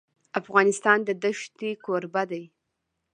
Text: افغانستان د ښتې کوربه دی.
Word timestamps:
افغانستان 0.39 0.99
د 1.23 1.25
ښتې 1.39 1.71
کوربه 1.85 2.23
دی. 2.31 2.43